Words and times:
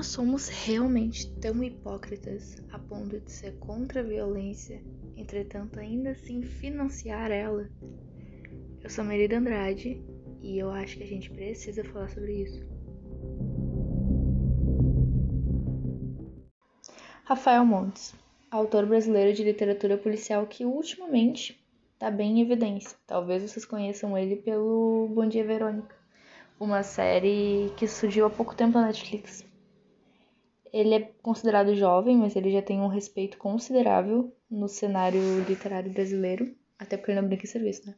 nós 0.00 0.06
somos 0.06 0.48
realmente 0.48 1.30
tão 1.42 1.62
hipócritas 1.62 2.56
a 2.72 2.78
ponto 2.78 3.20
de 3.20 3.30
ser 3.30 3.58
contra 3.58 4.00
a 4.00 4.02
violência, 4.02 4.82
entretanto 5.14 5.78
ainda 5.78 6.12
assim 6.12 6.40
financiar 6.40 7.30
ela? 7.30 7.68
Eu 8.82 8.88
sou 8.88 9.04
Merida 9.04 9.36
Andrade 9.36 10.02
e 10.40 10.58
eu 10.58 10.70
acho 10.70 10.96
que 10.96 11.02
a 11.02 11.06
gente 11.06 11.28
precisa 11.28 11.84
falar 11.84 12.08
sobre 12.08 12.32
isso. 12.32 12.66
Rafael 17.24 17.66
Montes, 17.66 18.14
autor 18.50 18.86
brasileiro 18.86 19.34
de 19.34 19.44
literatura 19.44 19.98
policial 19.98 20.46
que 20.46 20.64
ultimamente 20.64 21.62
está 21.92 22.10
bem 22.10 22.38
em 22.38 22.40
evidência. 22.40 22.96
Talvez 23.06 23.42
vocês 23.42 23.66
conheçam 23.66 24.16
ele 24.16 24.36
pelo 24.36 25.10
Bom 25.14 25.28
Dia 25.28 25.44
Verônica, 25.44 25.94
uma 26.58 26.82
série 26.82 27.70
que 27.76 27.86
surgiu 27.86 28.24
há 28.24 28.30
pouco 28.30 28.54
tempo 28.54 28.78
na 28.78 28.86
Netflix. 28.86 29.49
Ele 30.72 30.94
é 30.94 31.00
considerado 31.22 31.74
jovem, 31.74 32.16
mas 32.16 32.36
ele 32.36 32.50
já 32.50 32.62
tem 32.62 32.80
um 32.80 32.86
respeito 32.86 33.38
considerável 33.38 34.32
no 34.50 34.68
cenário 34.68 35.20
literário 35.48 35.92
brasileiro, 35.92 36.54
até 36.78 36.96
porque 36.96 37.10
ele 37.12 37.20
não 37.20 37.28
brinca 37.28 37.44
em 37.44 37.48
serviço, 37.48 37.88
né? 37.88 37.94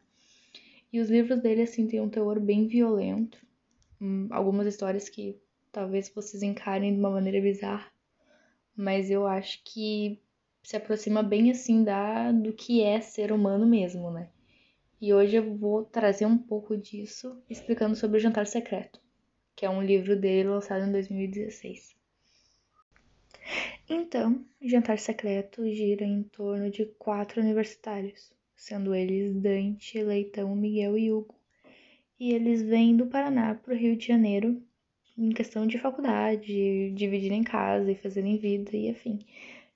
E 0.92 1.00
os 1.00 1.08
livros 1.08 1.40
dele, 1.40 1.62
assim, 1.62 1.86
têm 1.86 2.00
um 2.00 2.08
teor 2.08 2.38
bem 2.38 2.66
violento. 2.66 3.38
Hum, 4.00 4.28
algumas 4.30 4.66
histórias 4.66 5.08
que 5.08 5.40
talvez 5.70 6.10
vocês 6.14 6.42
encarem 6.42 6.92
de 6.92 6.98
uma 6.98 7.10
maneira 7.10 7.40
bizarra, 7.40 7.90
mas 8.76 9.10
eu 9.10 9.26
acho 9.26 9.62
que 9.64 10.20
se 10.62 10.76
aproxima 10.76 11.22
bem, 11.22 11.50
assim, 11.50 11.82
da, 11.82 12.30
do 12.30 12.52
que 12.52 12.82
é 12.82 13.00
ser 13.00 13.32
humano 13.32 13.66
mesmo, 13.66 14.10
né? 14.10 14.28
E 15.00 15.12
hoje 15.12 15.36
eu 15.36 15.56
vou 15.56 15.84
trazer 15.84 16.26
um 16.26 16.38
pouco 16.38 16.76
disso 16.76 17.42
explicando 17.50 17.96
sobre 17.96 18.18
o 18.18 18.20
Jantar 18.20 18.46
Secreto, 18.46 19.00
que 19.56 19.66
é 19.66 19.70
um 19.70 19.82
livro 19.82 20.14
dele 20.14 20.48
lançado 20.48 20.86
em 20.86 20.92
2016. 20.92 21.96
Então, 23.88 24.44
Jantar 24.60 24.98
Secreto 24.98 25.68
gira 25.72 26.04
em 26.04 26.22
torno 26.22 26.70
de 26.70 26.86
quatro 26.98 27.40
universitários 27.40 28.32
sendo 28.62 28.94
eles 28.94 29.34
Dante, 29.34 30.00
Leitão, 30.00 30.54
Miguel 30.54 30.96
e 30.96 31.12
Hugo. 31.12 31.34
E 32.18 32.32
eles 32.32 32.62
vêm 32.62 32.96
do 32.96 33.06
Paraná 33.06 33.56
para 33.56 33.74
o 33.74 33.76
Rio 33.76 33.96
de 33.96 34.06
Janeiro 34.06 34.62
em 35.18 35.30
questão 35.30 35.66
de 35.66 35.80
faculdade, 35.80 36.92
dividirem 36.92 37.42
casa 37.42 37.90
e 37.90 37.96
fazerem 37.96 38.38
vida 38.38 38.70
e 38.76 38.88
afim. 38.88 39.18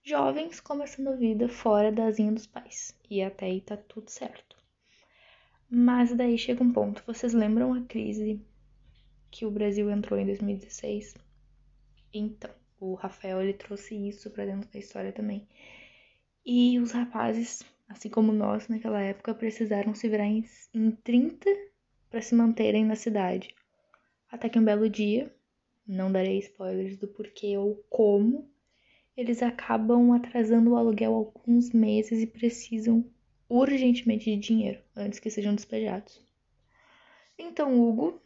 Jovens 0.05 0.61
começando 0.61 1.09
a 1.09 1.17
vida 1.17 1.49
fora 1.49 1.91
da 1.91 2.07
asinha 2.07 2.31
dos 2.31 2.47
pais. 2.47 2.95
E 3.11 3.21
até 3.21 3.47
aí 3.47 3.61
tá 3.61 3.77
tudo 3.77 4.09
certo. 4.09 4.57
Mas 5.69 6.15
daí 6.15 6.39
chega 6.39 6.63
um 6.63 6.73
ponto. 6.73 7.03
Vocês 7.05 7.35
lembram 7.35 7.75
a 7.75 7.83
crise 7.83 8.41
que 9.33 9.45
o 9.45 9.51
Brasil 9.51 9.91
entrou 9.91 10.19
em 10.19 10.27
2016? 10.27 11.17
Então, 12.15 12.51
o 12.81 12.95
Rafael 12.95 13.43
ele 13.43 13.55
trouxe 13.55 13.95
isso 13.95 14.31
para 14.31 14.47
dentro 14.47 14.71
da 14.71 14.79
história 14.79 15.13
também. 15.13 15.47
E 16.45 16.79
os 16.79 16.93
rapazes 16.93 17.65
assim 17.89 18.09
como 18.09 18.33
nós 18.33 18.69
naquela 18.69 19.01
época, 19.01 19.35
precisaram 19.35 19.95
se 19.95 20.09
virar 20.09 20.27
em, 20.27 20.45
em 20.75 20.91
30 20.91 21.49
para 22.11 22.21
se 22.21 22.35
manterem 22.35 22.85
na 22.85 22.97
cidade. 22.97 23.55
Até 24.31 24.49
que 24.49 24.59
um 24.59 24.65
belo 24.65 24.89
dia, 24.89 25.33
não 25.87 26.11
darei 26.11 26.39
spoilers 26.39 26.97
do 26.97 27.09
porquê 27.09 27.57
ou 27.57 27.77
como, 27.89 28.51
eles 29.17 29.43
acabam 29.43 30.13
atrasando 30.13 30.71
o 30.71 30.77
aluguel 30.77 31.15
alguns 31.15 31.73
meses 31.73 32.21
e 32.21 32.27
precisam 32.27 33.09
urgentemente 33.49 34.25
de 34.25 34.37
dinheiro 34.37 34.81
antes 34.97 35.19
que 35.19 35.31
sejam 35.31 35.55
despejados. 35.55 36.21
Então 37.39 37.81
Hugo, 37.81 38.21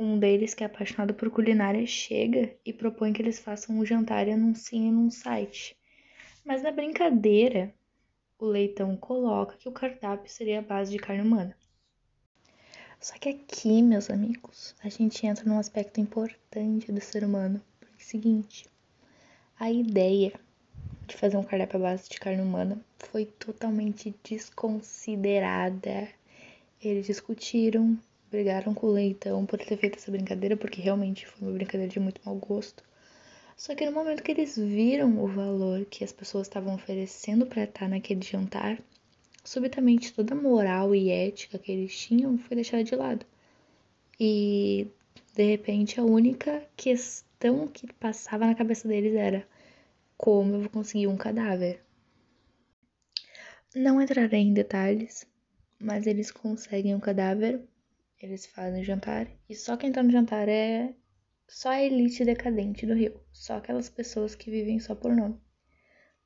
um 0.00 0.18
deles 0.18 0.54
que 0.54 0.64
é 0.64 0.66
apaixonado 0.66 1.12
por 1.12 1.30
culinária, 1.30 1.86
chega 1.86 2.56
e 2.64 2.72
propõe 2.72 3.12
que 3.12 3.20
eles 3.20 3.38
façam 3.38 3.76
um 3.76 3.84
jantar 3.84 4.26
e 4.26 4.32
anunciem 4.32 4.90
num 4.90 5.10
site. 5.10 5.76
Mas 6.42 6.62
na 6.62 6.72
brincadeira, 6.72 7.72
o 8.38 8.46
leitão 8.46 8.96
coloca 8.96 9.58
que 9.58 9.68
o 9.68 9.72
cardápio 9.72 10.32
seria 10.32 10.60
a 10.60 10.62
base 10.62 10.90
de 10.90 10.98
carne 10.98 11.22
humana. 11.22 11.54
Só 12.98 13.14
que 13.18 13.28
aqui, 13.28 13.82
meus 13.82 14.08
amigos, 14.08 14.74
a 14.82 14.88
gente 14.88 15.26
entra 15.26 15.44
num 15.44 15.58
aspecto 15.58 16.00
importante 16.00 16.90
do 16.90 17.00
ser 17.00 17.22
humano. 17.22 17.60
Porque 17.78 17.92
é 17.94 17.96
o 17.98 18.08
seguinte, 18.08 18.66
a 19.58 19.70
ideia 19.70 20.32
de 21.06 21.14
fazer 21.14 21.36
um 21.36 21.44
cardápio 21.44 21.78
à 21.78 21.82
base 21.82 22.08
de 22.08 22.18
carne 22.18 22.40
humana 22.40 22.80
foi 22.98 23.26
totalmente 23.26 24.14
desconsiderada. 24.24 26.08
Eles 26.82 27.06
discutiram, 27.06 27.98
brigaram 28.30 28.72
com 28.74 28.86
o 28.86 28.92
leitão 28.92 29.44
por 29.44 29.58
ter 29.58 29.76
feito 29.76 29.98
essa 29.98 30.10
brincadeira, 30.10 30.56
porque 30.56 30.80
realmente 30.80 31.26
foi 31.26 31.48
uma 31.48 31.54
brincadeira 31.54 31.92
de 31.92 32.00
muito 32.00 32.20
mau 32.24 32.36
gosto. 32.36 32.82
Só 33.56 33.74
que 33.74 33.84
no 33.84 33.92
momento 33.92 34.22
que 34.22 34.30
eles 34.30 34.56
viram 34.56 35.22
o 35.22 35.26
valor 35.26 35.84
que 35.84 36.02
as 36.02 36.12
pessoas 36.12 36.46
estavam 36.46 36.74
oferecendo 36.74 37.44
para 37.44 37.64
estar 37.64 37.88
naquele 37.88 38.22
jantar, 38.22 38.78
subitamente 39.44 40.12
toda 40.12 40.34
a 40.34 40.36
moral 40.40 40.94
e 40.94 41.10
ética 41.10 41.58
que 41.58 41.72
eles 41.72 41.98
tinham 41.98 42.38
foi 42.38 42.54
deixada 42.54 42.84
de 42.84 42.96
lado. 42.96 43.26
E 44.18 44.88
de 45.34 45.44
repente 45.44 46.00
a 46.00 46.04
única 46.04 46.62
questão 46.76 47.66
que 47.68 47.92
passava 47.94 48.46
na 48.46 48.54
cabeça 48.54 48.86
deles 48.86 49.14
era 49.14 49.46
como 50.16 50.54
eu 50.54 50.60
vou 50.60 50.70
conseguir 50.70 51.06
um 51.06 51.16
cadáver. 51.16 51.82
Não 53.74 54.00
entrarei 54.02 54.40
em 54.40 54.52
detalhes, 54.52 55.26
mas 55.78 56.06
eles 56.06 56.30
conseguem 56.30 56.94
um 56.94 57.00
cadáver, 57.00 57.62
eles 58.20 58.46
fazem 58.46 58.82
o 58.82 58.84
jantar 58.84 59.28
e 59.48 59.54
só 59.54 59.76
quem 59.76 59.90
tá 59.90 60.02
no 60.02 60.10
jantar 60.10 60.48
é 60.48 60.94
só 61.48 61.70
a 61.70 61.82
elite 61.82 62.24
decadente 62.24 62.86
do 62.86 62.94
Rio, 62.94 63.20
só 63.32 63.56
aquelas 63.56 63.88
pessoas 63.88 64.34
que 64.34 64.50
vivem 64.50 64.78
só 64.78 64.94
por 64.94 65.16
nome. 65.16 65.40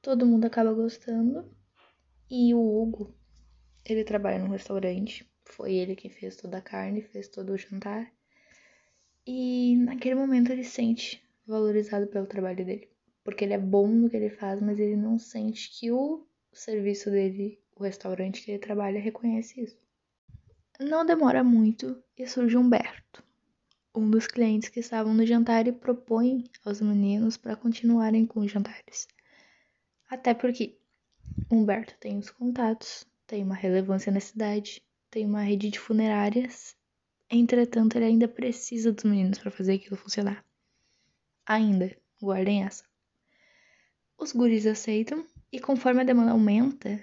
Todo 0.03 0.27
mundo 0.27 0.45
acaba 0.45 0.75
gostando 0.75 1.51
e 2.31 2.53
o 2.53 2.61
Hugo, 2.61 3.15
ele 3.85 4.05
trabalha 4.05 4.39
num 4.39 4.51
restaurante, 4.51 5.27
foi 5.45 5.75
ele 5.75 5.95
que 5.95 6.09
fez 6.09 6.37
toda 6.37 6.59
a 6.59 6.63
carne, 6.63 7.01
fez 7.01 7.29
todo 7.29 7.53
o 7.53 7.57
jantar. 7.57 8.13
E 9.27 9.77
naquele 9.77 10.15
momento 10.15 10.53
ele 10.53 10.65
se 10.65 10.71
sente 10.73 11.25
valorizado 11.47 12.07
pelo 12.09 12.27
trabalho 12.27 12.65
dele, 12.65 12.91
porque 13.23 13.45
ele 13.45 13.55
é 13.55 13.59
bom 13.59 13.87
no 13.87 14.11
que 14.11 14.17
ele 14.17 14.31
faz, 14.31 14.61
mas 14.61 14.79
ele 14.79 14.97
não 14.97 15.19
sente 15.19 15.71
que 15.71 15.91
o 15.91 16.27
serviço 16.53 17.11
dele, 17.11 17.63
o 17.77 17.83
restaurante 17.83 18.43
que 18.43 18.51
ele 18.51 18.59
trabalha, 18.59 19.01
reconhece 19.01 19.63
isso. 19.63 19.84
Não 20.81 21.07
demora 21.07 21.45
muito 21.45 22.03
e 22.17 22.27
surge 22.27 22.57
Humberto 22.57 23.25
um 23.95 24.11
dos 24.11 24.27
clientes 24.27 24.69
que 24.69 24.81
estavam 24.81 25.15
no 25.15 25.25
jantar 25.25 25.69
e 25.69 25.73
propõe 25.73 26.45
aos 26.65 26.81
meninos 26.81 27.37
para 27.37 27.55
continuarem 27.55 28.27
com 28.27 28.41
os 28.41 28.51
jantares. 28.51 29.07
Até 30.11 30.35
porque 30.35 30.77
Humberto 31.51 31.95
tem 32.01 32.19
os 32.19 32.29
contatos, 32.29 33.07
tem 33.27 33.45
uma 33.45 33.55
relevância 33.55 34.11
na 34.11 34.19
cidade, 34.19 34.83
tem 35.11 35.25
uma 35.25 35.43
rede 35.43 35.71
de 35.71 35.79
funerárias. 35.79 36.77
Entretanto, 37.31 37.97
ele 37.97 38.07
ainda 38.07 38.27
precisa 38.27 38.93
dos 38.93 39.05
meninos 39.05 39.39
para 39.39 39.51
fazer 39.51 39.75
aquilo 39.75 39.97
funcionar. 39.97 40.45
Ainda, 41.47 41.97
guardem 42.21 42.65
essa. 42.65 42.85
Os 44.19 44.33
guris 44.33 44.67
aceitam 44.67 45.25
e 45.53 45.61
conforme 45.61 46.01
a 46.01 46.05
demanda 46.05 46.33
aumenta, 46.33 47.03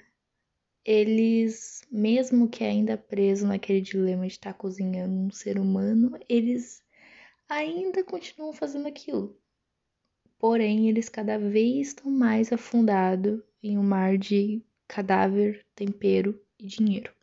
eles, 0.83 1.81
mesmo 1.91 2.49
que 2.49 2.63
ainda 2.63 2.97
preso 2.97 3.47
naquele 3.47 3.81
dilema 3.81 4.25
de 4.25 4.33
estar 4.33 4.53
cozinhando 4.53 5.13
um 5.13 5.31
ser 5.31 5.59
humano, 5.59 6.17
eles 6.27 6.83
ainda 7.47 8.03
continuam 8.03 8.53
fazendo 8.53 8.87
aquilo. 8.87 9.37
Porém, 10.39 10.89
eles 10.89 11.07
cada 11.07 11.37
vez 11.37 11.89
estão 11.89 12.11
mais 12.11 12.51
afundados 12.51 13.41
em 13.61 13.77
um 13.77 13.83
mar 13.83 14.17
de 14.17 14.63
cadáver, 14.87 15.65
tempero 15.75 16.41
e 16.57 16.65
dinheiro. 16.65 17.13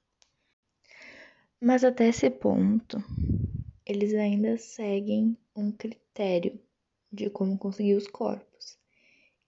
Mas 1.61 1.83
até 1.83 2.09
esse 2.09 2.31
ponto, 2.31 3.03
eles 3.85 4.15
ainda 4.15 4.57
seguem 4.57 5.37
um 5.57 5.73
critério 5.73 6.61
de 7.13 7.29
como 7.29 7.59
conseguir 7.59 7.95
os 7.95 8.07
corpos, 8.07 8.79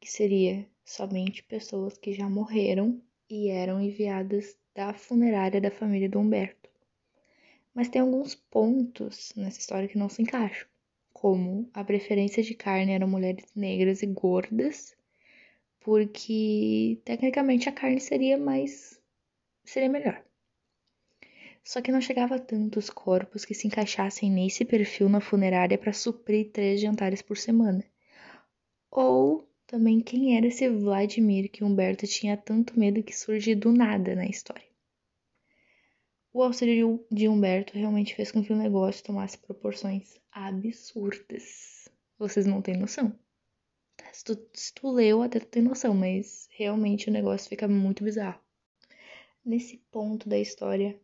que 0.00 0.10
seria 0.10 0.66
somente 0.84 1.44
pessoas 1.44 1.96
que 1.96 2.12
já 2.12 2.28
morreram 2.28 3.00
e 3.30 3.48
eram 3.48 3.80
enviadas 3.80 4.56
da 4.74 4.92
funerária 4.92 5.60
da 5.60 5.70
família 5.70 6.08
do 6.08 6.18
Humberto. 6.18 6.68
Mas 7.72 7.88
tem 7.88 8.02
alguns 8.02 8.34
pontos 8.34 9.32
nessa 9.36 9.60
história 9.60 9.88
que 9.88 9.96
não 9.96 10.08
se 10.08 10.20
encaixam, 10.20 10.66
como 11.12 11.70
a 11.72 11.84
preferência 11.84 12.42
de 12.42 12.54
carne 12.54 12.92
eram 12.92 13.06
mulheres 13.06 13.46
negras 13.54 14.02
e 14.02 14.06
gordas, 14.06 14.96
porque 15.78 17.00
tecnicamente 17.04 17.68
a 17.68 17.72
carne 17.72 18.00
seria 18.00 18.36
mais 18.36 19.00
seria 19.64 19.88
melhor. 19.88 20.22
Só 21.62 21.80
que 21.80 21.92
não 21.92 22.00
chegava 22.00 22.38
tantos 22.38 22.90
corpos 22.90 23.44
que 23.44 23.54
se 23.54 23.66
encaixassem 23.66 24.30
nesse 24.30 24.64
perfil 24.64 25.08
na 25.08 25.20
funerária 25.20 25.78
para 25.78 25.92
suprir 25.92 26.50
três 26.50 26.80
jantares 26.80 27.22
por 27.22 27.36
semana. 27.36 27.84
Ou 28.90 29.49
também 29.70 30.00
quem 30.00 30.36
era 30.36 30.48
esse 30.48 30.68
Vladimir 30.68 31.48
que 31.48 31.62
Humberto 31.62 32.04
tinha 32.04 32.36
tanto 32.36 32.76
medo 32.76 33.04
que 33.04 33.16
surge 33.16 33.54
do 33.54 33.70
nada 33.70 34.16
na 34.16 34.26
história. 34.26 34.68
O 36.32 36.42
auxílio 36.42 37.06
de 37.08 37.28
Humberto 37.28 37.78
realmente 37.78 38.16
fez 38.16 38.32
com 38.32 38.42
que 38.42 38.52
o 38.52 38.56
negócio 38.56 39.04
tomasse 39.04 39.38
proporções 39.38 40.18
absurdas. 40.32 41.88
Vocês 42.18 42.46
não 42.46 42.60
têm 42.60 42.76
noção. 42.76 43.16
Se 44.12 44.24
tu, 44.24 44.48
se 44.52 44.74
tu 44.74 44.90
leu, 44.90 45.22
até 45.22 45.38
tu 45.38 45.46
tem 45.46 45.62
noção, 45.62 45.94
mas 45.94 46.48
realmente 46.50 47.08
o 47.08 47.12
negócio 47.12 47.48
fica 47.48 47.68
muito 47.68 48.02
bizarro. 48.02 48.40
Nesse 49.44 49.76
ponto 49.92 50.28
da 50.28 50.36
história, 50.36 51.00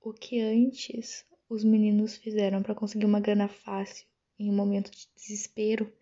o 0.00 0.14
que 0.14 0.40
antes 0.40 1.26
os 1.50 1.62
meninos 1.62 2.16
fizeram 2.16 2.62
para 2.62 2.74
conseguir 2.74 3.04
uma 3.04 3.20
grana 3.20 3.46
fácil 3.46 4.06
em 4.38 4.50
um 4.50 4.56
momento 4.56 4.90
de 4.90 5.06
desespero 5.14 5.92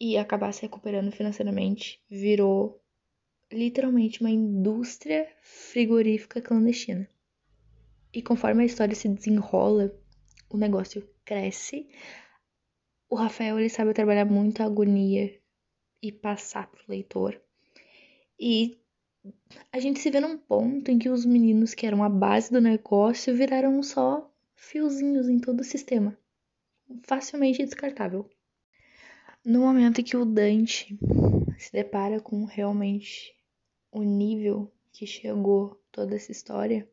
e 0.00 0.16
acabar 0.16 0.52
se 0.52 0.62
recuperando 0.62 1.10
financeiramente 1.10 2.00
virou 2.08 2.80
literalmente 3.52 4.20
uma 4.20 4.30
indústria 4.30 5.28
frigorífica 5.42 6.40
clandestina. 6.40 7.08
E 8.12 8.22
conforme 8.22 8.62
a 8.62 8.66
história 8.66 8.94
se 8.94 9.08
desenrola, 9.08 9.94
o 10.48 10.56
negócio 10.56 11.08
cresce. 11.24 11.88
O 13.08 13.16
Rafael 13.16 13.58
ele 13.58 13.68
sabe 13.68 13.92
trabalhar 13.92 14.24
muito 14.24 14.62
a 14.62 14.66
agonia 14.66 15.38
e 16.02 16.12
passar 16.12 16.70
pro 16.70 16.84
leitor. 16.88 17.40
E 18.38 18.78
a 19.72 19.80
gente 19.80 19.98
se 19.98 20.10
vê 20.10 20.20
num 20.20 20.38
ponto 20.38 20.90
em 20.90 20.98
que 20.98 21.08
os 21.08 21.24
meninos 21.24 21.74
que 21.74 21.86
eram 21.86 22.02
a 22.02 22.08
base 22.08 22.50
do 22.50 22.60
negócio 22.60 23.34
viraram 23.34 23.82
só 23.82 24.32
fiozinhos 24.54 25.28
em 25.28 25.38
todo 25.38 25.60
o 25.60 25.64
sistema. 25.64 26.16
Facilmente 27.04 27.64
descartável. 27.64 28.28
No 29.48 29.60
momento 29.60 30.02
em 30.02 30.04
que 30.04 30.14
o 30.14 30.26
Dante 30.26 30.98
se 31.56 31.72
depara 31.72 32.20
com 32.20 32.44
realmente 32.44 33.34
o 33.90 34.02
nível 34.02 34.70
que 34.92 35.06
chegou 35.06 35.82
toda 35.90 36.16
essa 36.16 36.30
história, 36.30 36.86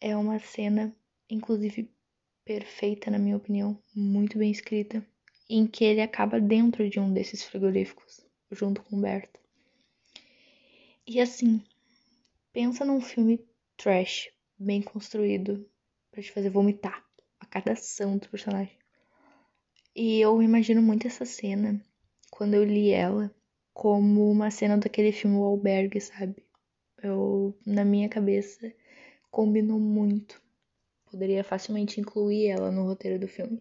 é 0.00 0.16
uma 0.16 0.38
cena, 0.38 0.94
inclusive 1.28 1.90
perfeita, 2.44 3.10
na 3.10 3.18
minha 3.18 3.36
opinião, 3.36 3.76
muito 3.92 4.38
bem 4.38 4.52
escrita, 4.52 5.04
em 5.48 5.66
que 5.66 5.84
ele 5.84 6.00
acaba 6.00 6.40
dentro 6.40 6.88
de 6.88 7.00
um 7.00 7.12
desses 7.12 7.42
frigoríficos, 7.42 8.24
junto 8.52 8.80
com 8.84 8.96
o 8.96 9.00
Berto. 9.00 9.40
E 11.04 11.20
assim, 11.20 11.60
pensa 12.52 12.84
num 12.84 13.00
filme 13.00 13.44
trash, 13.76 14.30
bem 14.56 14.80
construído, 14.80 15.68
para 16.12 16.22
te 16.22 16.30
fazer 16.30 16.50
vomitar 16.50 17.04
a 17.40 17.46
cada 17.46 17.72
ação 17.72 18.18
do 18.18 18.28
personagem. 18.28 18.79
E 19.94 20.20
eu 20.20 20.40
imagino 20.40 20.80
muito 20.80 21.06
essa 21.08 21.24
cena, 21.24 21.84
quando 22.30 22.54
eu 22.54 22.62
li 22.64 22.90
ela, 22.90 23.34
como 23.74 24.30
uma 24.30 24.50
cena 24.50 24.78
daquele 24.78 25.10
filme 25.10 25.36
O 25.36 25.42
Albergue, 25.42 26.00
sabe? 26.00 26.44
Eu, 27.02 27.58
na 27.66 27.84
minha 27.84 28.08
cabeça, 28.08 28.72
combinou 29.30 29.80
muito. 29.80 30.40
Poderia 31.10 31.42
facilmente 31.42 32.00
incluir 32.00 32.46
ela 32.46 32.70
no 32.70 32.84
roteiro 32.84 33.18
do 33.18 33.26
filme. 33.26 33.60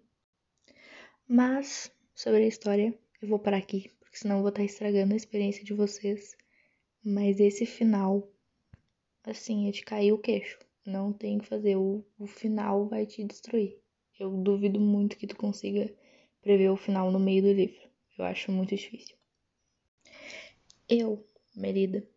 Mas, 1.28 1.92
sobre 2.14 2.44
a 2.44 2.48
história, 2.48 2.94
eu 3.22 3.28
vou 3.28 3.40
parar 3.40 3.58
aqui, 3.58 3.90
porque 4.00 4.18
senão 4.18 4.38
eu 4.38 4.42
vou 4.42 4.50
estar 4.50 4.64
estragando 4.64 5.14
a 5.14 5.18
experiência 5.18 5.64
de 5.64 5.74
vocês. 5.74 6.36
Mas 7.04 7.40
esse 7.40 7.66
final, 7.66 8.32
assim, 9.24 9.68
é 9.68 9.72
de 9.72 9.84
cair 9.84 10.12
o 10.12 10.20
queixo. 10.20 10.60
Não 10.86 11.12
tem 11.12 11.38
o 11.38 11.40
que 11.40 11.48
fazer, 11.48 11.76
o, 11.76 12.06
o 12.20 12.28
final 12.28 12.88
vai 12.88 13.08
te 13.08 13.24
destruir. 13.24 13.80
Eu 14.20 14.38
duvido 14.38 14.80
muito 14.80 15.18
que 15.18 15.26
tu 15.26 15.36
consiga 15.36 15.92
prever 16.42 16.70
o 16.70 16.78
final 16.78 17.12
no 17.12 17.20
meio 17.20 17.42
do 17.44 17.52
livro. 17.52 17.90
Eu 18.18 18.26
acho 18.26 18.52
muito 18.52 18.76
difícil. 18.76 19.16
Eu, 20.88 21.26
Merida, 21.56 22.08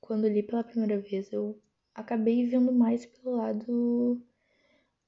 quando 0.00 0.28
li 0.28 0.42
pela 0.42 0.64
primeira 0.64 1.00
vez, 1.00 1.32
eu 1.32 1.60
acabei 1.94 2.46
vendo 2.46 2.72
mais 2.72 3.06
pelo 3.06 3.36
lado 3.36 4.22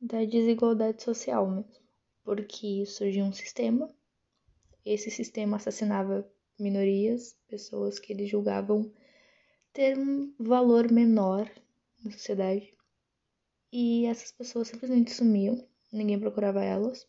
da 0.01 0.25
desigualdade 0.25 1.03
social 1.03 1.51
mesmo. 1.51 1.83
Porque 2.25 2.87
surgiu 2.87 3.25
um 3.25 3.33
sistema, 3.33 3.93
esse 4.85 5.11
sistema 5.11 5.57
assassinava 5.57 6.29
minorias, 6.59 7.37
pessoas 7.49 7.99
que 7.99 8.13
eles 8.13 8.31
julgavam 8.31 8.93
ter 9.73 9.99
um 9.99 10.33
valor 10.39 10.91
menor 10.91 11.51
na 12.05 12.11
sociedade. 12.11 12.73
E 13.73 14.07
essas 14.07 14.31
pessoas 14.31 14.69
simplesmente 14.69 15.13
sumiam, 15.13 15.67
ninguém 15.93 16.19
procurava 16.19 16.63
elas. 16.63 17.09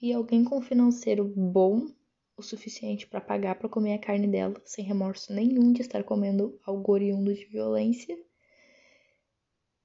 E 0.00 0.12
alguém 0.12 0.44
com 0.44 0.62
financeiro 0.62 1.24
bom 1.24 1.88
o 2.36 2.42
suficiente 2.42 3.06
para 3.06 3.20
pagar 3.20 3.54
para 3.56 3.68
comer 3.68 3.94
a 3.94 4.00
carne 4.00 4.26
dela, 4.26 4.60
sem 4.64 4.84
remorso 4.84 5.32
nenhum 5.32 5.72
de 5.72 5.82
estar 5.82 6.02
comendo 6.02 6.58
algo 6.64 6.92
oriundo 6.92 7.32
de 7.34 7.44
violência. 7.44 8.18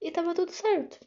E 0.02 0.10
tava 0.12 0.34
tudo 0.34 0.52
certo. 0.52 1.06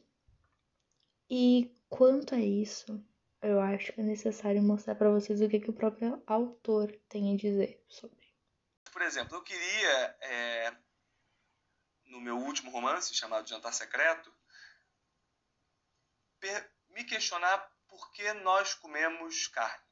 E 1.30 1.74
quanto 1.88 2.34
a 2.34 2.40
isso, 2.40 3.02
eu 3.42 3.60
acho 3.60 3.92
que 3.92 4.00
é 4.00 4.04
necessário 4.04 4.62
mostrar 4.62 4.94
para 4.94 5.10
vocês 5.10 5.40
o 5.40 5.48
que, 5.48 5.60
que 5.60 5.70
o 5.70 5.74
próprio 5.74 6.22
autor 6.26 6.92
tem 7.08 7.32
a 7.32 7.36
dizer 7.36 7.82
sobre. 7.88 8.26
Por 8.92 9.02
exemplo, 9.02 9.36
eu 9.36 9.42
queria, 9.42 10.16
é, 10.20 10.76
no 12.06 12.20
meu 12.20 12.36
último 12.36 12.70
romance, 12.70 13.14
chamado 13.14 13.48
Jantar 13.48 13.72
Secreto, 13.72 14.32
me 16.90 17.04
questionar 17.04 17.77
por 17.88 18.10
que 18.12 18.32
nós 18.34 18.74
comemos 18.74 19.48
carne 19.48 19.88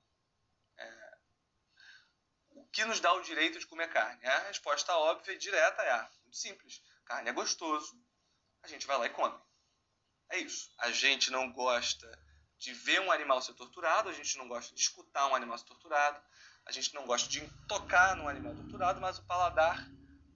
que 2.76 2.84
nos 2.84 3.00
dá 3.00 3.10
o 3.14 3.22
direito 3.22 3.58
de 3.58 3.66
comer 3.66 3.88
carne? 3.88 4.22
A 4.26 4.48
resposta 4.48 4.94
óbvia 4.94 5.32
e 5.32 5.38
direta 5.38 5.82
é 5.82 6.08
muito 6.22 6.36
simples. 6.36 6.82
Carne 7.06 7.30
é 7.30 7.32
gostoso, 7.32 7.98
a 8.62 8.68
gente 8.68 8.86
vai 8.86 8.98
lá 8.98 9.06
e 9.06 9.10
come. 9.10 9.38
É 10.28 10.38
isso. 10.38 10.70
A 10.76 10.90
gente 10.90 11.30
não 11.30 11.50
gosta 11.52 12.06
de 12.58 12.74
ver 12.74 13.00
um 13.00 13.10
animal 13.10 13.40
ser 13.40 13.54
torturado, 13.54 14.10
a 14.10 14.12
gente 14.12 14.36
não 14.36 14.46
gosta 14.46 14.74
de 14.74 14.80
escutar 14.82 15.26
um 15.28 15.34
animal 15.34 15.56
ser 15.56 15.64
torturado, 15.64 16.22
a 16.66 16.72
gente 16.72 16.92
não 16.94 17.06
gosta 17.06 17.28
de 17.30 17.40
tocar 17.66 18.16
num 18.16 18.28
animal 18.28 18.54
torturado, 18.54 19.00
mas 19.00 19.18
o 19.18 19.24
paladar 19.24 19.88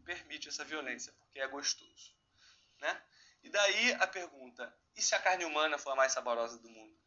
permite 0.04 0.48
essa 0.48 0.64
violência, 0.64 1.12
porque 1.18 1.40
é 1.40 1.48
gostoso. 1.48 2.16
Né? 2.78 3.02
E 3.42 3.50
daí 3.50 3.92
a 3.94 4.06
pergunta: 4.06 4.74
e 4.96 5.02
se 5.02 5.14
a 5.14 5.20
carne 5.20 5.44
humana 5.44 5.76
for 5.76 5.90
a 5.90 5.96
mais 5.96 6.12
saborosa 6.12 6.58
do 6.58 6.70
mundo? 6.70 6.99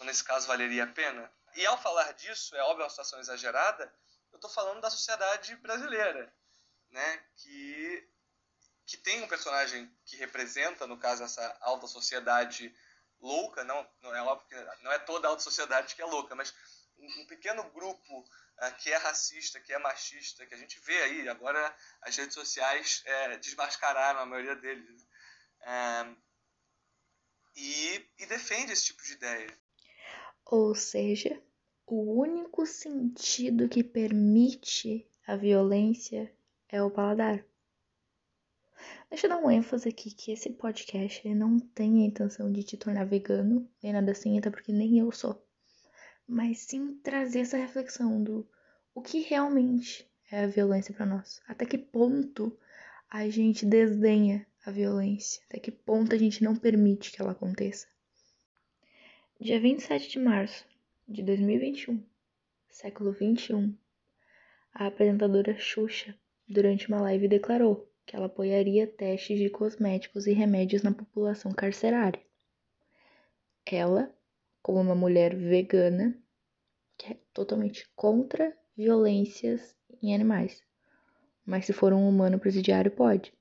Então, 0.00 0.06
nesse 0.06 0.24
caso, 0.24 0.46
valeria 0.46 0.84
a 0.84 0.86
pena? 0.86 1.30
E 1.54 1.66
ao 1.66 1.76
falar 1.76 2.10
disso, 2.12 2.56
é 2.56 2.62
óbvio, 2.62 2.80
é 2.80 2.84
uma 2.84 2.88
situação 2.90 3.20
exagerada, 3.20 3.84
eu 4.32 4.36
estou 4.36 4.50
falando 4.50 4.80
da 4.80 4.88
sociedade 4.88 5.54
brasileira, 5.56 6.34
né? 6.90 7.22
Que, 7.36 8.08
que 8.86 8.96
tem 8.96 9.22
um 9.22 9.28
personagem 9.28 9.94
que 10.06 10.16
representa, 10.16 10.86
no 10.86 10.96
caso, 10.96 11.22
essa 11.22 11.54
alta 11.60 11.86
sociedade 11.86 12.74
louca, 13.20 13.62
não, 13.62 13.86
não 14.00 14.16
é 14.16 14.22
óbvio 14.22 14.48
que 14.48 14.82
não 14.82 14.90
é 14.90 14.98
toda 15.00 15.28
a 15.28 15.32
alta 15.32 15.42
sociedade 15.42 15.94
que 15.94 16.00
é 16.00 16.06
louca, 16.06 16.34
mas 16.34 16.54
um, 16.96 17.20
um 17.20 17.26
pequeno 17.26 17.62
grupo 17.64 18.20
uh, 18.20 18.74
que 18.78 18.90
é 18.90 18.96
racista, 18.96 19.60
que 19.60 19.70
é 19.70 19.78
machista, 19.78 20.46
que 20.46 20.54
a 20.54 20.58
gente 20.58 20.80
vê 20.80 20.98
aí, 21.02 21.28
agora 21.28 21.76
as 22.00 22.16
redes 22.16 22.32
sociais 22.32 23.02
é, 23.04 23.36
desmascararam 23.36 24.20
a 24.20 24.24
maioria 24.24 24.56
deles. 24.56 24.88
Né? 24.88 25.04
É, 25.60 26.30
e, 27.54 28.10
e 28.18 28.26
defende 28.26 28.72
esse 28.72 28.86
tipo 28.86 29.02
de 29.02 29.12
ideia. 29.12 29.59
Ou 30.46 30.74
seja, 30.74 31.40
o 31.86 32.20
único 32.20 32.66
sentido 32.66 33.68
que 33.68 33.82
permite 33.82 35.06
a 35.26 35.36
violência 35.36 36.32
é 36.68 36.82
o 36.82 36.90
paladar. 36.90 37.44
Deixa 39.10 39.26
eu 39.26 39.30
dar 39.30 39.38
um 39.38 39.50
ênfase 39.50 39.88
aqui 39.88 40.10
que 40.14 40.30
esse 40.32 40.50
podcast 40.50 41.28
não 41.34 41.58
tem 41.58 42.02
a 42.02 42.06
intenção 42.06 42.50
de 42.50 42.62
te 42.62 42.76
tornar 42.76 43.04
vegano, 43.04 43.68
nem 43.82 43.92
nada 43.92 44.12
assim, 44.12 44.38
até 44.38 44.50
porque 44.50 44.72
nem 44.72 44.98
eu 44.98 45.10
sou. 45.10 45.44
Mas 46.26 46.60
sim 46.60 46.94
trazer 47.02 47.40
essa 47.40 47.56
reflexão 47.56 48.22
do 48.22 48.48
o 48.94 49.02
que 49.02 49.20
realmente 49.20 50.08
é 50.30 50.44
a 50.44 50.46
violência 50.46 50.94
para 50.94 51.06
nós. 51.06 51.40
Até 51.48 51.66
que 51.66 51.76
ponto 51.76 52.56
a 53.08 53.28
gente 53.28 53.66
desdenha 53.66 54.46
a 54.64 54.70
violência? 54.70 55.42
Até 55.48 55.58
que 55.58 55.72
ponto 55.72 56.14
a 56.14 56.18
gente 56.18 56.44
não 56.44 56.54
permite 56.54 57.10
que 57.10 57.20
ela 57.20 57.32
aconteça? 57.32 57.88
Dia 59.42 59.58
27 59.58 60.10
de 60.10 60.18
março 60.18 60.66
de 61.08 61.22
2021, 61.22 62.04
século 62.68 63.10
21, 63.10 63.74
a 64.74 64.86
apresentadora 64.86 65.56
Xuxa, 65.56 66.14
durante 66.46 66.86
uma 66.88 67.00
live, 67.00 67.26
declarou 67.26 67.90
que 68.04 68.14
ela 68.14 68.26
apoiaria 68.26 68.86
testes 68.86 69.38
de 69.38 69.48
cosméticos 69.48 70.26
e 70.26 70.34
remédios 70.34 70.82
na 70.82 70.92
população 70.92 71.54
carcerária. 71.54 72.22
Ela, 73.64 74.14
como 74.62 74.78
uma 74.78 74.94
mulher 74.94 75.34
vegana, 75.34 76.14
que 76.98 77.10
é 77.10 77.16
totalmente 77.32 77.88
contra 77.96 78.54
violências 78.76 79.74
em 80.02 80.14
animais, 80.14 80.62
mas 81.46 81.64
se 81.64 81.72
for 81.72 81.94
um 81.94 82.06
humano 82.06 82.38
presidiário, 82.38 82.90
pode. 82.90 83.32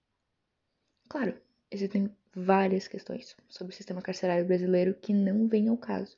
Claro, 1.10 1.38
existem 1.70 2.10
várias 2.34 2.88
questões 2.88 3.36
sobre 3.48 3.74
o 3.74 3.76
sistema 3.76 4.02
carcerário 4.02 4.46
brasileiro 4.46 4.94
que 4.94 5.14
não 5.14 5.48
vêm 5.48 5.68
ao 5.70 5.78
caso. 5.78 6.16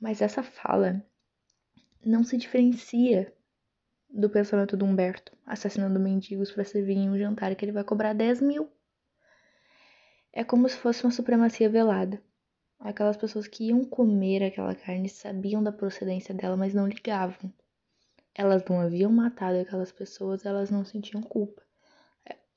Mas 0.00 0.22
essa 0.22 0.42
fala 0.42 1.04
não 2.04 2.24
se 2.24 2.36
diferencia 2.36 3.32
do 4.08 4.30
pensamento 4.30 4.76
do 4.76 4.84
Humberto, 4.84 5.36
assassinando 5.44 6.00
mendigos 6.00 6.50
para 6.50 6.64
servir 6.64 6.96
em 6.96 7.10
um 7.10 7.18
jantar 7.18 7.54
que 7.54 7.64
ele 7.64 7.72
vai 7.72 7.84
cobrar 7.84 8.14
10 8.14 8.40
mil. 8.40 8.70
É 10.32 10.44
como 10.44 10.68
se 10.68 10.76
fosse 10.76 11.04
uma 11.04 11.10
supremacia 11.10 11.68
velada. 11.68 12.22
Aquelas 12.78 13.16
pessoas 13.16 13.48
que 13.48 13.64
iam 13.64 13.84
comer 13.84 14.42
aquela 14.44 14.74
carne 14.74 15.08
sabiam 15.08 15.62
da 15.62 15.72
procedência 15.72 16.32
dela, 16.34 16.56
mas 16.56 16.72
não 16.72 16.86
ligavam. 16.86 17.52
elas 18.34 18.64
não 18.66 18.80
haviam 18.80 19.10
matado 19.10 19.58
aquelas 19.58 19.90
pessoas, 19.90 20.46
elas 20.46 20.70
não 20.70 20.84
sentiam 20.84 21.20
culpa. 21.20 21.60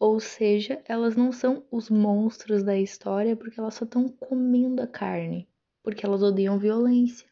Ou 0.01 0.19
seja, 0.19 0.81
elas 0.85 1.15
não 1.15 1.31
são 1.31 1.63
os 1.69 1.87
monstros 1.87 2.63
da 2.63 2.75
história 2.75 3.35
porque 3.35 3.59
elas 3.59 3.75
só 3.75 3.85
estão 3.85 4.09
comendo 4.09 4.81
a 4.81 4.87
carne, 4.87 5.47
porque 5.83 6.03
elas 6.03 6.23
odeiam 6.23 6.57
violência. 6.57 7.29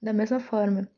Da 0.00 0.12
mesma 0.12 0.38
forma 0.38 0.88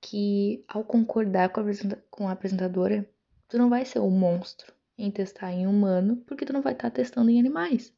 que, 0.00 0.64
ao 0.66 0.82
concordar 0.82 1.50
com 1.50 1.60
a, 1.60 1.64
com 2.10 2.26
a 2.26 2.32
apresentadora, 2.32 3.06
tu 3.46 3.58
não 3.58 3.68
vai 3.68 3.84
ser 3.84 3.98
um 3.98 4.08
monstro 4.08 4.72
em 4.96 5.10
testar 5.10 5.52
em 5.52 5.66
humano, 5.66 6.16
porque 6.26 6.46
tu 6.46 6.54
não 6.54 6.62
vai 6.62 6.72
estar 6.72 6.88
tá 6.88 6.96
testando 6.96 7.28
em 7.28 7.38
animais. 7.38 7.94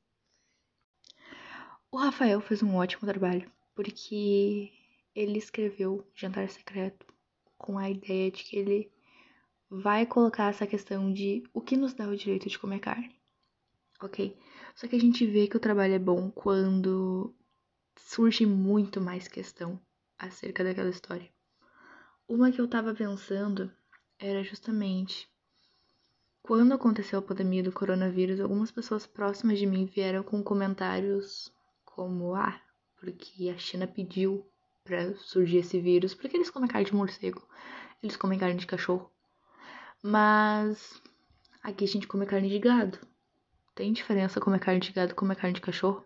O 1.93 1.97
Rafael 1.97 2.41
fez 2.41 2.61
um 2.61 2.75
ótimo 2.75 3.07
trabalho, 3.07 3.49
porque 3.73 4.73
ele 5.15 5.39
escreveu 5.39 6.05
Jantar 6.13 6.49
Secreto 6.49 7.07
com 7.57 7.79
a 7.79 7.89
ideia 7.89 8.33
de 8.33 8.43
que 8.43 8.57
ele 8.57 8.94
vai 9.71 10.07
colocar 10.07 10.51
essa 10.51 10.67
questão 10.67 11.13
de 11.13 11.43
o 11.53 11.61
que 11.61 11.77
nos 11.77 11.95
dá 11.95 12.07
o 12.09 12.17
direito 12.17 12.49
de 12.49 12.59
comer 12.59 12.81
carne. 12.81 13.15
Ok? 14.01 14.37
Só 14.75 14.87
que 14.89 14.97
a 14.97 15.01
gente 15.01 15.27
vê 15.27 15.47
que 15.47 15.57
o 15.57 15.61
trabalho 15.61 15.95
é 15.95 15.99
bom 15.99 16.31
quando 16.31 17.35
surge 17.97 18.45
muito 18.45 19.01
mais 19.01 19.29
questão 19.29 19.81
acerca 20.19 20.65
daquela 20.65 20.91
história. 20.91 21.29
Uma 22.29 22.51
que 22.51 22.61
eu 22.61 22.69
tava 22.69 22.95
pensando 22.95 23.71
era 24.19 24.43
justamente 24.43 25.29
quando 26.47 26.75
aconteceu 26.75 27.19
a 27.19 27.23
pandemia 27.23 27.63
do 27.63 27.73
coronavírus, 27.73 28.39
algumas 28.39 28.71
pessoas 28.71 29.07
próximas 29.07 29.59
de 29.59 29.65
mim 29.65 29.87
vieram 29.87 30.23
com 30.23 30.43
comentários 30.43 31.51
como: 31.87 32.35
ah, 32.35 32.61
porque 33.01 33.49
a 33.49 33.57
China 33.57 33.87
pediu 33.87 34.47
para 34.85 35.15
surgir 35.15 35.59
esse 35.59 35.81
vírus, 35.81 36.13
porque 36.15 36.37
eles 36.37 36.51
comem 36.51 36.69
carne 36.69 36.85
de 36.85 36.95
morcego, 36.95 37.49
eles 38.03 38.15
comem 38.15 38.39
carne 38.39 38.61
de 38.61 38.67
cachorro. 38.67 39.11
Mas 40.07 41.01
aqui 41.63 41.83
a 41.85 41.89
gente 41.89 42.07
come 42.07 42.27
carne 42.27 42.51
de 42.51 42.59
gado. 42.59 42.99
Tem 43.75 43.91
diferença 43.91 44.39
comer 44.39 44.61
carne 44.61 44.79
de 44.79 44.93
gado 44.93 45.13
e 45.13 45.15
comer 45.15 45.35
carne 45.35 45.55
de 45.55 45.63
cachorro? 45.63 46.05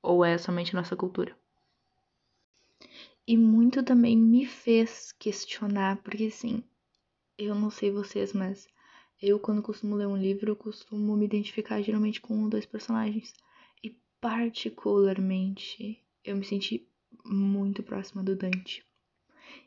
Ou 0.00 0.24
é 0.24 0.38
somente 0.38 0.72
nossa 0.72 0.94
cultura? 0.94 1.36
E 3.26 3.36
muito 3.36 3.82
também 3.82 4.16
me 4.16 4.46
fez 4.46 5.10
questionar, 5.18 5.96
porque 5.96 6.26
assim, 6.26 6.62
eu 7.36 7.56
não 7.56 7.70
sei 7.70 7.90
vocês, 7.90 8.32
mas 8.32 8.68
eu, 9.20 9.40
quando 9.40 9.62
costumo 9.62 9.96
ler 9.96 10.06
um 10.06 10.16
livro, 10.16 10.54
costumo 10.54 11.16
me 11.16 11.24
identificar 11.24 11.82
geralmente 11.82 12.20
com 12.20 12.36
um 12.36 12.44
ou 12.44 12.48
dois 12.48 12.66
personagens. 12.66 13.34
E, 13.82 13.98
particularmente, 14.20 16.00
eu 16.22 16.36
me 16.36 16.44
senti 16.44 16.88
muito 17.24 17.82
próxima 17.82 18.22
do 18.22 18.36
Dante. 18.36 18.86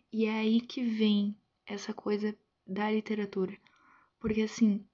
E 0.09 0.23
é 0.23 0.35
aí 0.35 0.61
que 0.61 0.81
vem 0.85 1.35
essa 1.65 1.93
coisa 1.93 2.33
da 2.71 2.89
literatura. 2.89 3.57
Porque 4.19 4.41
assim, 4.41 4.85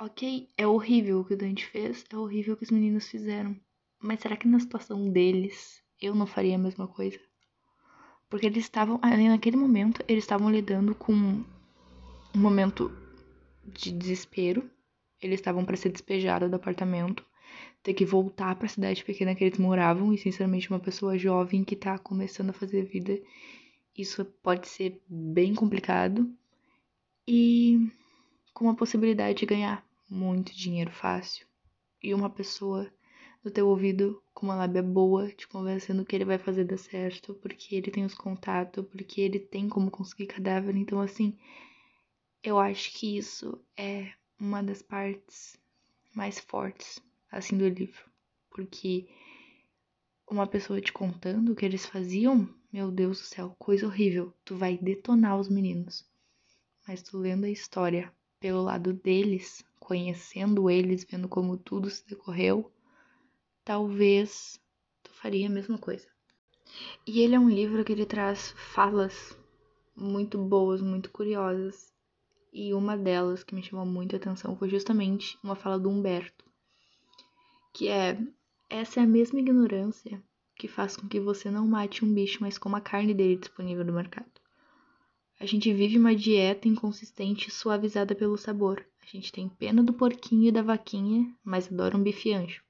ok, 0.00 0.48
é 0.56 0.66
horrível 0.66 1.20
o 1.20 1.24
que 1.24 1.34
o 1.34 1.36
Dante 1.36 1.66
fez, 1.66 2.04
é 2.10 2.16
horrível 2.16 2.54
o 2.54 2.56
que 2.56 2.64
os 2.64 2.70
meninos 2.70 3.08
fizeram. 3.08 3.56
Mas 4.00 4.20
será 4.20 4.36
que 4.36 4.46
na 4.46 4.60
situação 4.60 5.10
deles 5.10 5.82
eu 6.00 6.14
não 6.14 6.26
faria 6.26 6.54
a 6.54 6.58
mesma 6.58 6.86
coisa? 6.86 7.18
Porque 8.28 8.46
eles 8.46 8.64
estavam, 8.64 8.98
ali 9.02 9.28
naquele 9.28 9.56
momento, 9.56 10.04
eles 10.06 10.24
estavam 10.24 10.50
lidando 10.50 10.94
com 10.94 11.12
um 11.12 11.44
momento 12.34 12.92
de 13.64 13.90
desespero. 13.90 14.70
Eles 15.20 15.40
estavam 15.40 15.64
para 15.64 15.76
ser 15.76 15.88
despejados 15.88 16.48
do 16.48 16.54
apartamento, 16.54 17.24
ter 17.82 17.94
que 17.94 18.04
voltar 18.04 18.54
para 18.54 18.66
a 18.66 18.68
cidade 18.68 19.02
pequena 19.02 19.34
que 19.34 19.42
eles 19.42 19.58
moravam 19.58 20.12
e, 20.12 20.18
sinceramente, 20.18 20.70
uma 20.70 20.78
pessoa 20.78 21.18
jovem 21.18 21.64
que 21.64 21.74
tá 21.74 21.98
começando 21.98 22.50
a 22.50 22.52
fazer 22.52 22.84
vida, 22.84 23.18
isso 23.96 24.24
pode 24.24 24.68
ser 24.68 25.02
bem 25.08 25.54
complicado 25.54 26.30
e 27.30 27.92
com 28.54 28.70
a 28.70 28.74
possibilidade 28.74 29.40
de 29.40 29.44
ganhar 29.44 29.86
muito 30.08 30.56
dinheiro 30.56 30.90
fácil 30.90 31.46
e 32.02 32.14
uma 32.14 32.30
pessoa 32.30 32.90
no 33.44 33.50
teu 33.50 33.68
ouvido 33.68 34.22
com 34.32 34.46
uma 34.46 34.54
lábia 34.54 34.82
boa 34.82 35.28
te 35.28 35.46
convencendo 35.46 36.06
que 36.06 36.16
ele 36.16 36.24
vai 36.24 36.38
fazer 36.38 36.64
dar 36.64 36.78
certo, 36.78 37.34
porque 37.34 37.76
ele 37.76 37.90
tem 37.90 38.06
os 38.06 38.14
contatos, 38.14 38.82
porque 38.86 39.20
ele 39.20 39.38
tem 39.38 39.68
como 39.68 39.90
conseguir 39.90 40.26
cadáver. 40.26 40.74
Então, 40.74 41.02
assim, 41.02 41.36
eu 42.42 42.58
acho 42.58 42.94
que 42.94 43.18
isso 43.18 43.62
é 43.76 44.10
uma 44.40 44.62
das 44.62 44.80
partes 44.80 45.60
mais 46.14 46.38
fortes, 46.38 46.98
assim, 47.30 47.58
do 47.58 47.68
livro. 47.68 48.10
Porque 48.48 49.06
uma 50.30 50.46
pessoa 50.46 50.80
te 50.80 50.94
contando 50.94 51.52
o 51.52 51.54
que 51.54 51.66
eles 51.66 51.84
faziam, 51.84 52.48
meu 52.72 52.90
Deus 52.90 53.18
do 53.18 53.24
céu, 53.24 53.54
coisa 53.58 53.86
horrível. 53.86 54.32
Tu 54.46 54.56
vai 54.56 54.78
detonar 54.78 55.38
os 55.38 55.50
meninos 55.50 56.08
mas 56.88 57.02
tu 57.02 57.18
lendo 57.18 57.44
a 57.44 57.50
história 57.50 58.10
pelo 58.40 58.62
lado 58.62 58.94
deles, 58.94 59.62
conhecendo 59.78 60.70
eles, 60.70 61.04
vendo 61.04 61.28
como 61.28 61.58
tudo 61.58 61.90
se 61.90 62.06
decorreu, 62.08 62.72
talvez 63.62 64.58
tu 65.02 65.12
faria 65.12 65.48
a 65.48 65.50
mesma 65.50 65.76
coisa. 65.76 66.08
E 67.06 67.20
ele 67.20 67.34
é 67.34 67.38
um 67.38 67.50
livro 67.50 67.84
que 67.84 67.92
ele 67.92 68.06
traz 68.06 68.54
falas 68.56 69.38
muito 69.94 70.38
boas, 70.38 70.80
muito 70.80 71.10
curiosas. 71.10 71.92
E 72.50 72.72
uma 72.72 72.96
delas 72.96 73.44
que 73.44 73.54
me 73.54 73.62
chamou 73.62 73.84
muito 73.84 74.16
a 74.16 74.18
atenção 74.18 74.56
foi 74.56 74.70
justamente 74.70 75.38
uma 75.44 75.54
fala 75.54 75.78
do 75.78 75.90
Humberto, 75.90 76.44
que 77.74 77.88
é: 77.88 78.18
essa 78.70 79.00
é 79.00 79.02
a 79.02 79.06
mesma 79.06 79.40
ignorância 79.40 80.22
que 80.56 80.66
faz 80.66 80.96
com 80.96 81.06
que 81.06 81.20
você 81.20 81.50
não 81.50 81.66
mate 81.66 82.04
um 82.04 82.12
bicho, 82.12 82.38
mas 82.40 82.56
coma 82.56 82.78
a 82.78 82.80
carne 82.80 83.12
dele 83.12 83.36
disponível 83.36 83.84
no 83.84 83.92
mercado. 83.92 84.37
A 85.40 85.46
gente 85.46 85.72
vive 85.72 85.96
uma 85.96 86.16
dieta 86.16 86.66
inconsistente 86.66 87.48
suavizada 87.48 88.12
pelo 88.12 88.36
sabor. 88.36 88.84
A 89.00 89.06
gente 89.06 89.30
tem 89.30 89.48
pena 89.48 89.84
do 89.84 89.92
porquinho 89.92 90.48
e 90.48 90.52
da 90.52 90.62
vaquinha, 90.62 91.32
mas 91.44 91.72
adora 91.72 91.96
um 91.96 92.02
bife 92.02 92.32
anjo. 92.32 92.60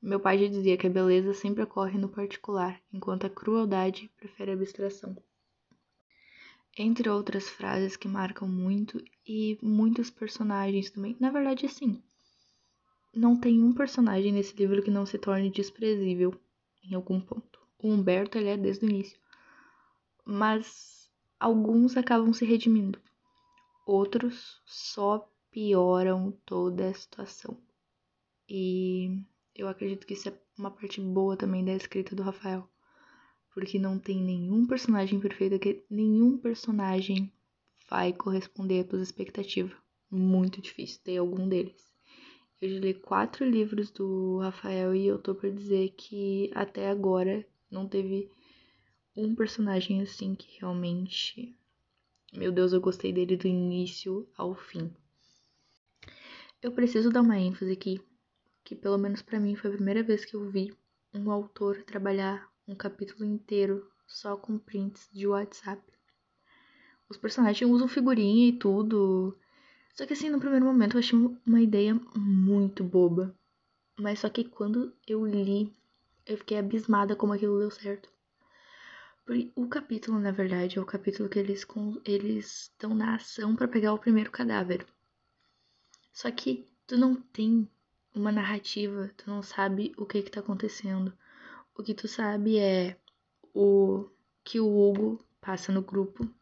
Meu 0.00 0.20
pai 0.20 0.38
já 0.38 0.46
dizia 0.46 0.76
que 0.76 0.86
a 0.86 0.90
beleza 0.90 1.34
sempre 1.34 1.64
ocorre 1.64 1.98
no 1.98 2.08
particular, 2.08 2.80
enquanto 2.92 3.26
a 3.26 3.30
crueldade 3.30 4.08
prefere 4.16 4.52
a 4.52 4.54
abstração. 4.54 5.16
Entre 6.78 7.08
outras 7.08 7.48
frases 7.48 7.96
que 7.96 8.06
marcam 8.06 8.46
muito 8.46 9.02
e 9.26 9.58
muitos 9.60 10.08
personagens 10.08 10.90
também. 10.90 11.16
Na 11.18 11.30
verdade, 11.30 11.68
sim. 11.68 12.00
Não 13.12 13.34
tem 13.34 13.60
um 13.60 13.72
personagem 13.72 14.30
nesse 14.30 14.54
livro 14.54 14.82
que 14.82 14.90
não 14.90 15.04
se 15.04 15.18
torne 15.18 15.50
desprezível 15.50 16.38
em 16.84 16.94
algum 16.94 17.20
ponto. 17.20 17.58
O 17.76 17.88
Humberto, 17.88 18.38
ele 18.38 18.50
é 18.50 18.56
desde 18.56 18.86
o 18.86 18.88
início. 18.88 19.18
Mas 20.24 20.95
alguns 21.38 21.96
acabam 21.96 22.32
se 22.32 22.44
redimindo, 22.44 23.00
outros 23.86 24.60
só 24.64 25.30
pioram 25.50 26.32
toda 26.44 26.88
a 26.88 26.94
situação. 26.94 27.56
E 28.48 29.22
eu 29.54 29.68
acredito 29.68 30.06
que 30.06 30.14
isso 30.14 30.28
é 30.28 30.38
uma 30.58 30.70
parte 30.70 31.00
boa 31.00 31.36
também 31.36 31.64
da 31.64 31.72
escrita 31.72 32.14
do 32.14 32.22
Rafael, 32.22 32.68
porque 33.54 33.78
não 33.78 33.98
tem 33.98 34.22
nenhum 34.22 34.66
personagem 34.66 35.18
perfeito 35.18 35.58
que 35.58 35.84
nenhum 35.90 36.36
personagem 36.38 37.32
vai 37.88 38.12
corresponder 38.12 38.86
às 38.92 39.00
expectativas. 39.00 39.76
Muito 40.10 40.60
difícil 40.60 41.00
ter 41.02 41.16
algum 41.18 41.48
deles. 41.48 41.92
Eu 42.60 42.70
já 42.70 42.80
li 42.80 42.94
quatro 42.94 43.44
livros 43.44 43.90
do 43.90 44.38
Rafael 44.38 44.94
e 44.94 45.06
eu 45.06 45.18
tô 45.18 45.34
pra 45.34 45.50
dizer 45.50 45.90
que 45.90 46.50
até 46.54 46.88
agora 46.88 47.46
não 47.70 47.86
teve 47.86 48.30
um 49.16 49.34
personagem 49.34 50.02
assim 50.02 50.34
que 50.34 50.60
realmente. 50.60 51.56
Meu 52.32 52.52
Deus, 52.52 52.72
eu 52.72 52.80
gostei 52.80 53.12
dele 53.12 53.36
do 53.36 53.46
início 53.46 54.28
ao 54.36 54.54
fim. 54.54 54.92
Eu 56.62 56.72
preciso 56.72 57.10
dar 57.10 57.22
uma 57.22 57.38
ênfase 57.38 57.72
aqui, 57.72 58.00
que 58.62 58.74
pelo 58.74 58.98
menos 58.98 59.22
para 59.22 59.40
mim 59.40 59.56
foi 59.56 59.70
a 59.70 59.74
primeira 59.74 60.02
vez 60.02 60.24
que 60.24 60.36
eu 60.36 60.50
vi 60.50 60.76
um 61.14 61.30
autor 61.30 61.82
trabalhar 61.84 62.46
um 62.68 62.74
capítulo 62.74 63.24
inteiro 63.24 63.90
só 64.06 64.36
com 64.36 64.58
prints 64.58 65.08
de 65.12 65.26
WhatsApp. 65.26 65.82
Os 67.08 67.16
personagens 67.16 67.70
usam 67.70 67.88
figurinha 67.88 68.48
e 68.48 68.52
tudo. 68.52 69.38
Só 69.94 70.04
que 70.04 70.12
assim, 70.12 70.28
no 70.28 70.40
primeiro 70.40 70.66
momento 70.66 70.96
eu 70.96 70.98
achei 70.98 71.18
uma 71.46 71.60
ideia 71.60 71.98
muito 72.14 72.84
boba. 72.84 73.34
Mas 73.98 74.18
só 74.18 74.28
que 74.28 74.44
quando 74.44 74.92
eu 75.06 75.24
li, 75.24 75.72
eu 76.26 76.36
fiquei 76.36 76.58
abismada 76.58 77.16
como 77.16 77.32
aquilo 77.32 77.58
deu 77.58 77.70
certo. 77.70 78.10
O 79.56 79.66
capítulo, 79.66 80.20
na 80.20 80.30
verdade, 80.30 80.78
é 80.78 80.80
o 80.80 80.86
capítulo 80.86 81.28
que 81.28 81.40
eles 81.40 81.66
eles 82.04 82.62
estão 82.62 82.94
na 82.94 83.16
ação 83.16 83.56
para 83.56 83.66
pegar 83.66 83.92
o 83.92 83.98
primeiro 83.98 84.30
cadáver. 84.30 84.86
Só 86.12 86.30
que 86.30 86.64
tu 86.86 86.96
não 86.96 87.16
tem 87.16 87.68
uma 88.14 88.30
narrativa, 88.30 89.10
tu 89.16 89.28
não 89.28 89.42
sabe 89.42 89.92
o 89.96 90.06
que 90.06 90.22
que 90.22 90.30
tá 90.30 90.38
acontecendo. 90.38 91.12
O 91.74 91.82
que 91.82 91.92
tu 91.92 92.06
sabe 92.06 92.56
é 92.58 92.96
o 93.52 94.08
que 94.44 94.60
o 94.60 94.66
Hugo 94.66 95.18
passa 95.40 95.72
no 95.72 95.82
grupo, 95.82 96.32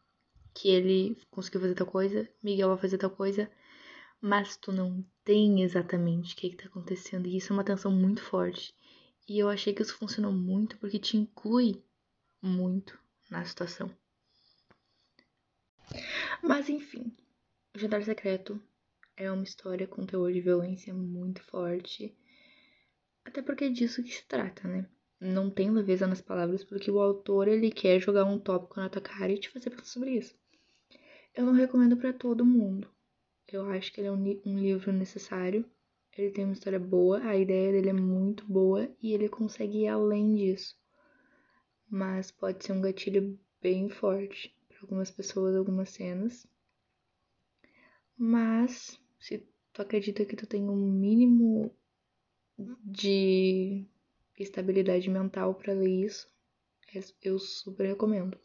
que 0.53 0.69
ele 0.69 1.17
conseguiu 1.31 1.61
fazer 1.61 1.73
tal 1.73 1.87
coisa, 1.87 2.29
Miguel 2.43 2.69
vai 2.69 2.77
fazer 2.77 2.99
tal 2.99 3.09
coisa, 3.09 3.51
mas 4.21 4.57
tu 4.57 4.71
não 4.71 5.03
tem 5.23 5.63
exatamente 5.63 6.35
o 6.35 6.37
que 6.37 6.51
que 6.51 6.57
tá 6.57 6.67
acontecendo. 6.67 7.25
E 7.27 7.37
isso 7.37 7.51
é 7.51 7.55
uma 7.55 7.63
tensão 7.63 7.91
muito 7.91 8.21
forte. 8.21 8.75
E 9.27 9.39
eu 9.39 9.49
achei 9.49 9.73
que 9.73 9.81
isso 9.81 9.97
funcionou 9.97 10.31
muito 10.31 10.77
porque 10.77 10.99
te 10.99 11.17
inclui 11.17 11.83
muito 12.45 12.97
na 13.29 13.43
situação. 13.43 13.89
Mas 16.41 16.69
enfim, 16.69 17.11
O 17.75 17.79
Jantar 17.79 18.03
Secreto 18.03 18.61
é 19.17 19.31
uma 19.31 19.43
história 19.43 19.87
com 19.87 20.05
teor 20.05 20.31
de 20.31 20.41
violência 20.41 20.93
muito 20.93 21.41
forte. 21.43 22.15
Até 23.23 23.41
porque 23.41 23.65
é 23.65 23.69
disso 23.69 24.03
que 24.03 24.13
se 24.13 24.25
trata, 24.25 24.67
né? 24.67 24.87
Não 25.19 25.49
tem 25.49 25.71
leveza 25.71 26.05
nas 26.05 26.21
palavras, 26.21 26.63
porque 26.63 26.91
o 26.91 26.99
autor 26.99 27.47
ele 27.47 27.71
quer 27.71 27.99
jogar 27.99 28.25
um 28.25 28.37
tópico 28.37 28.79
na 28.79 28.89
tua 28.89 29.01
cara 29.01 29.31
e 29.31 29.39
te 29.39 29.49
fazer 29.49 29.69
pensar 29.69 29.85
sobre 29.85 30.11
isso. 30.11 30.35
Eu 31.33 31.45
não 31.45 31.53
recomendo 31.53 31.97
para 31.97 32.13
todo 32.13 32.45
mundo. 32.45 32.89
Eu 33.47 33.69
acho 33.69 33.91
que 33.91 34.01
ele 34.01 34.07
é 34.07 34.11
um, 34.11 34.41
um 34.45 34.59
livro 34.59 34.91
necessário. 34.91 35.65
Ele 36.17 36.31
tem 36.31 36.45
uma 36.45 36.53
história 36.53 36.79
boa, 36.79 37.19
a 37.23 37.35
ideia 37.35 37.71
dele 37.71 37.89
é 37.89 37.93
muito 37.93 38.45
boa 38.45 38.89
e 39.01 39.13
ele 39.13 39.27
consegue 39.27 39.79
ir 39.79 39.87
além 39.87 40.35
disso. 40.35 40.75
Mas 41.89 42.31
pode 42.31 42.65
ser 42.65 42.73
um 42.73 42.81
gatilho 42.81 43.39
bem 43.61 43.89
forte 43.89 44.55
para 44.67 44.79
algumas 44.81 45.11
pessoas, 45.11 45.55
algumas 45.55 45.89
cenas. 45.89 46.47
Mas 48.17 48.99
se 49.19 49.47
tu 49.73 49.81
acredita 49.81 50.25
que 50.25 50.35
tu 50.35 50.47
tem 50.47 50.69
um 50.69 50.75
mínimo 50.75 51.75
de 52.57 53.85
estabilidade 54.39 55.09
mental 55.09 55.55
para 55.55 55.73
ler 55.73 56.05
isso, 56.05 56.29
eu 57.21 57.37
super 57.37 57.87
recomendo. 57.87 58.39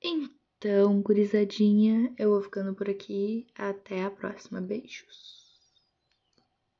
Então, 0.00 1.00
gurizadinha, 1.02 2.14
eu 2.18 2.30
vou 2.30 2.42
ficando 2.42 2.74
por 2.74 2.88
aqui. 2.88 3.46
Até 3.54 4.02
a 4.02 4.10
próxima. 4.10 4.60
Beijos. 4.60 5.41